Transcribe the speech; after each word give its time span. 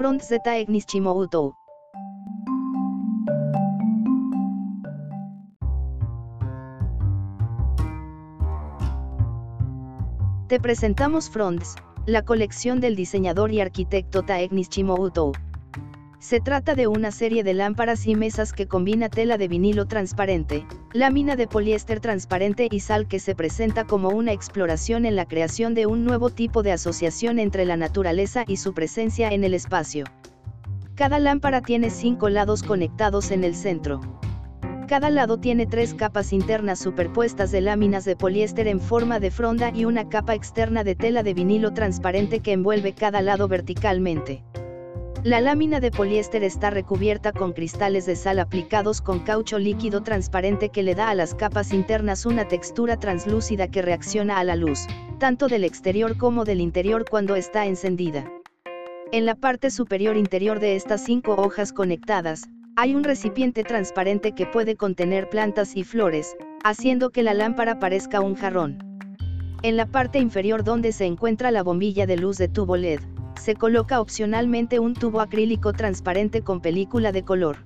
Front 0.00 0.22
zeta 0.22 0.56
egnis. 0.56 0.86
Te 10.48 10.58
presentamos 10.58 11.28
Fronts, 11.28 11.76
la 12.06 12.22
colección 12.24 12.80
del 12.80 12.96
diseñador 12.96 13.52
y 13.52 13.60
arquitecto 13.60 14.22
Taegnis 14.22 14.70
Chimoutou. 14.70 15.32
Se 16.20 16.38
trata 16.38 16.74
de 16.74 16.86
una 16.86 17.12
serie 17.12 17.42
de 17.42 17.54
lámparas 17.54 18.06
y 18.06 18.14
mesas 18.14 18.52
que 18.52 18.68
combina 18.68 19.08
tela 19.08 19.38
de 19.38 19.48
vinilo 19.48 19.86
transparente, 19.86 20.66
lámina 20.92 21.34
de 21.34 21.46
poliéster 21.46 21.98
transparente 21.98 22.68
y 22.70 22.80
sal 22.80 23.08
que 23.08 23.18
se 23.18 23.34
presenta 23.34 23.86
como 23.86 24.10
una 24.10 24.32
exploración 24.32 25.06
en 25.06 25.16
la 25.16 25.24
creación 25.24 25.72
de 25.72 25.86
un 25.86 26.04
nuevo 26.04 26.28
tipo 26.28 26.62
de 26.62 26.72
asociación 26.72 27.38
entre 27.38 27.64
la 27.64 27.78
naturaleza 27.78 28.44
y 28.46 28.58
su 28.58 28.74
presencia 28.74 29.30
en 29.30 29.44
el 29.44 29.54
espacio. 29.54 30.04
Cada 30.94 31.18
lámpara 31.18 31.62
tiene 31.62 31.88
cinco 31.88 32.28
lados 32.28 32.62
conectados 32.62 33.30
en 33.30 33.42
el 33.42 33.54
centro. 33.54 34.02
Cada 34.88 35.08
lado 35.08 35.38
tiene 35.38 35.64
tres 35.64 35.94
capas 35.94 36.34
internas 36.34 36.80
superpuestas 36.80 37.50
de 37.50 37.62
láminas 37.62 38.04
de 38.04 38.14
poliéster 38.14 38.68
en 38.68 38.80
forma 38.80 39.20
de 39.20 39.30
fronda 39.30 39.72
y 39.74 39.86
una 39.86 40.10
capa 40.10 40.34
externa 40.34 40.84
de 40.84 40.96
tela 40.96 41.22
de 41.22 41.32
vinilo 41.32 41.72
transparente 41.72 42.40
que 42.40 42.52
envuelve 42.52 42.92
cada 42.92 43.22
lado 43.22 43.48
verticalmente. 43.48 44.44
La 45.22 45.42
lámina 45.42 45.80
de 45.80 45.90
poliéster 45.90 46.42
está 46.42 46.70
recubierta 46.70 47.32
con 47.32 47.52
cristales 47.52 48.06
de 48.06 48.16
sal 48.16 48.38
aplicados 48.38 49.02
con 49.02 49.18
caucho 49.18 49.58
líquido 49.58 50.02
transparente 50.02 50.70
que 50.70 50.82
le 50.82 50.94
da 50.94 51.10
a 51.10 51.14
las 51.14 51.34
capas 51.34 51.74
internas 51.74 52.24
una 52.24 52.48
textura 52.48 52.98
translúcida 52.98 53.68
que 53.68 53.82
reacciona 53.82 54.38
a 54.38 54.44
la 54.44 54.56
luz, 54.56 54.86
tanto 55.18 55.46
del 55.46 55.64
exterior 55.64 56.16
como 56.16 56.46
del 56.46 56.62
interior 56.62 57.04
cuando 57.06 57.36
está 57.36 57.66
encendida. 57.66 58.32
En 59.12 59.26
la 59.26 59.34
parte 59.34 59.70
superior 59.70 60.16
interior 60.16 60.58
de 60.58 60.74
estas 60.74 61.04
cinco 61.04 61.34
hojas 61.34 61.74
conectadas, 61.74 62.48
hay 62.76 62.94
un 62.94 63.04
recipiente 63.04 63.62
transparente 63.62 64.32
que 64.32 64.46
puede 64.46 64.76
contener 64.76 65.28
plantas 65.28 65.76
y 65.76 65.84
flores, 65.84 66.34
haciendo 66.64 67.10
que 67.10 67.22
la 67.22 67.34
lámpara 67.34 67.78
parezca 67.78 68.22
un 68.22 68.36
jarrón. 68.36 68.78
En 69.62 69.76
la 69.76 69.84
parte 69.84 70.18
inferior 70.18 70.64
donde 70.64 70.92
se 70.92 71.04
encuentra 71.04 71.50
la 71.50 71.62
bombilla 71.62 72.06
de 72.06 72.16
luz 72.16 72.38
de 72.38 72.48
tubo 72.48 72.78
LED, 72.78 73.00
se 73.50 73.56
coloca 73.56 74.00
opcionalmente 74.00 74.78
un 74.78 74.94
tubo 74.94 75.20
acrílico 75.20 75.72
transparente 75.72 76.42
con 76.42 76.60
película 76.60 77.10
de 77.10 77.24
color. 77.24 77.56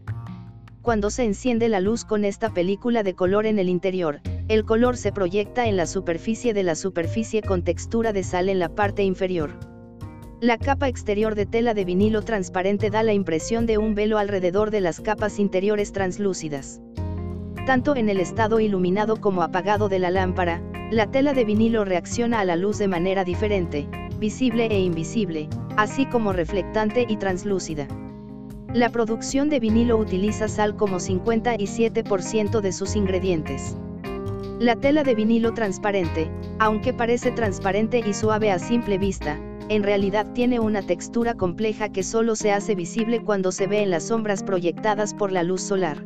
Cuando 0.80 1.10
se 1.10 1.24
enciende 1.24 1.68
la 1.68 1.78
luz 1.78 2.06
con 2.06 2.24
esta 2.24 2.54
película 2.54 3.02
de 3.02 3.12
color 3.12 3.44
en 3.44 3.58
el 3.58 3.68
interior, 3.68 4.22
el 4.48 4.64
color 4.64 4.96
se 4.96 5.12
proyecta 5.12 5.66
en 5.66 5.76
la 5.76 5.84
superficie 5.84 6.54
de 6.54 6.62
la 6.62 6.74
superficie 6.74 7.42
con 7.42 7.64
textura 7.64 8.14
de 8.14 8.22
sal 8.22 8.48
en 8.48 8.60
la 8.60 8.70
parte 8.70 9.02
inferior. 9.02 9.50
La 10.40 10.56
capa 10.56 10.88
exterior 10.88 11.34
de 11.34 11.44
tela 11.44 11.74
de 11.74 11.84
vinilo 11.84 12.22
transparente 12.22 12.88
da 12.88 13.02
la 13.02 13.12
impresión 13.12 13.66
de 13.66 13.76
un 13.76 13.94
velo 13.94 14.16
alrededor 14.16 14.70
de 14.70 14.80
las 14.80 15.02
capas 15.02 15.38
interiores 15.38 15.92
translúcidas. 15.92 16.80
Tanto 17.66 17.94
en 17.94 18.08
el 18.08 18.20
estado 18.20 18.58
iluminado 18.58 19.20
como 19.20 19.42
apagado 19.42 19.90
de 19.90 19.98
la 19.98 20.10
lámpara, 20.10 20.62
la 20.90 21.10
tela 21.10 21.34
de 21.34 21.44
vinilo 21.44 21.84
reacciona 21.84 22.40
a 22.40 22.46
la 22.46 22.56
luz 22.56 22.78
de 22.78 22.88
manera 22.88 23.22
diferente, 23.24 23.86
visible 24.18 24.66
e 24.66 24.80
invisible, 24.80 25.48
así 25.76 26.06
como 26.06 26.32
reflectante 26.32 27.06
y 27.08 27.16
translúcida. 27.16 27.86
La 28.72 28.88
producción 28.90 29.48
de 29.50 29.60
vinilo 29.60 29.96
utiliza 29.96 30.48
sal 30.48 30.76
como 30.76 30.96
57% 30.96 32.60
de 32.60 32.72
sus 32.72 32.96
ingredientes. 32.96 33.76
La 34.58 34.76
tela 34.76 35.04
de 35.04 35.14
vinilo 35.14 35.54
transparente, 35.54 36.30
aunque 36.58 36.92
parece 36.92 37.30
transparente 37.30 38.02
y 38.04 38.14
suave 38.14 38.50
a 38.50 38.58
simple 38.58 38.98
vista, 38.98 39.38
en 39.68 39.82
realidad 39.82 40.26
tiene 40.34 40.60
una 40.60 40.82
textura 40.82 41.34
compleja 41.34 41.88
que 41.88 42.02
solo 42.02 42.36
se 42.36 42.52
hace 42.52 42.74
visible 42.74 43.22
cuando 43.22 43.50
se 43.50 43.66
ve 43.66 43.82
en 43.82 43.90
las 43.90 44.08
sombras 44.08 44.42
proyectadas 44.42 45.14
por 45.14 45.32
la 45.32 45.42
luz 45.42 45.62
solar. 45.62 46.04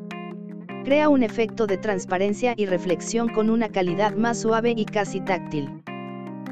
Crea 0.85 1.09
un 1.09 1.23
efecto 1.23 1.67
de 1.67 1.77
transparencia 1.77 2.55
y 2.57 2.67
reflexión 2.67 3.29
con 3.29 3.51
una 3.51 3.69
calidad 3.69 4.15
más 4.15 4.41
suave 4.41 4.75
y 4.77 4.85
casi 4.85 5.21
táctil. 5.21 5.83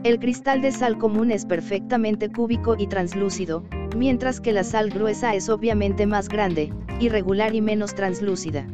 El 0.06 0.21
cristal 0.21 0.62
de 0.62 0.71
sal 0.71 0.99
común 0.99 1.33
es 1.33 1.44
perfectamente 1.47 2.31
cúbico 2.31 2.77
y 2.78 2.87
translúcido, 2.87 3.65
mientras 3.97 4.41
que 4.41 4.53
la 4.53 4.62
sal 4.62 4.91
gruesa 4.91 5.34
es 5.34 5.49
obviamente 5.49 6.06
más 6.06 6.28
grande, 6.28 6.72
irregular 7.00 7.56
y 7.56 7.61
menos 7.61 7.97
translúcida. 7.97 8.69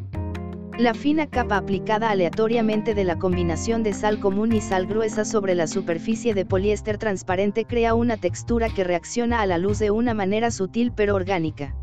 La 0.78 0.92
fina 0.92 1.26
capa 1.26 1.56
aplicada 1.56 2.10
aleatoriamente 2.10 2.94
de 2.94 3.04
la 3.04 3.18
combinación 3.18 3.82
de 3.82 3.94
sal 3.94 4.20
común 4.20 4.52
y 4.52 4.60
sal 4.60 4.86
gruesa 4.86 5.24
sobre 5.24 5.54
la 5.54 5.66
superficie 5.66 6.34
de 6.34 6.44
poliéster 6.44 6.98
transparente 6.98 7.64
crea 7.64 7.94
una 7.94 8.18
textura 8.18 8.68
que 8.68 8.84
reacciona 8.84 9.40
a 9.40 9.46
la 9.46 9.56
luz 9.56 9.78
de 9.78 9.90
una 9.90 10.12
manera 10.12 10.50
sutil 10.50 10.92
pero 10.94 11.14
orgánica. 11.14 11.74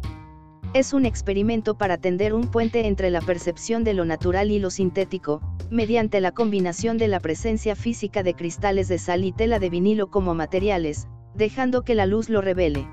Es 0.75 0.93
un 0.93 1.07
experimento 1.07 1.75
para 1.75 1.97
tender 1.97 2.35
un 2.35 2.51
puente 2.51 2.85
entre 2.85 3.09
la 3.09 3.21
percepción 3.21 3.83
de 3.83 3.95
lo 3.95 4.05
natural 4.05 4.51
y 4.51 4.59
lo 4.59 4.69
sintético, 4.69 5.41
mediante 5.69 6.19
la 6.21 6.31
combinación 6.31 6.97
de 6.97 7.07
la 7.07 7.19
presencia 7.19 7.75
física 7.75 8.23
de 8.23 8.33
cristales 8.33 8.87
de 8.87 8.97
sal 8.97 9.23
y 9.23 9.31
tela 9.31 9.59
de 9.59 9.69
vinilo 9.69 10.09
como 10.09 10.33
materiales, 10.33 11.07
dejando 11.35 11.83
que 11.83 11.95
la 11.95 12.05
luz 12.05 12.29
lo 12.29 12.41
revele. 12.41 12.87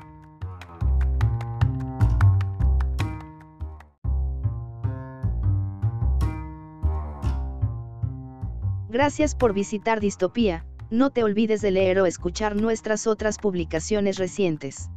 Gracias 8.89 9.35
por 9.35 9.53
visitar 9.53 10.01
Distopía, 10.01 10.65
no 10.91 11.11
te 11.11 11.23
olvides 11.23 11.61
de 11.61 11.71
leer 11.71 12.01
o 12.01 12.07
escuchar 12.07 12.57
nuestras 12.57 13.07
otras 13.07 13.39
publicaciones 13.39 14.17
recientes. 14.19 14.89